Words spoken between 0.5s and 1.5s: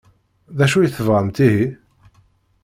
D acu i tebɣamt